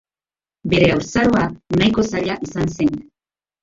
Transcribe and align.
Bere 0.73 0.87
haurtzaroa 0.93 1.45
nahiko 1.79 2.09
zaila 2.11 2.43
izan 2.51 2.77
zen. 2.77 2.95